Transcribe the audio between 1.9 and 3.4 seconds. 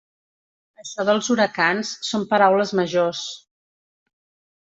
són paraules majors...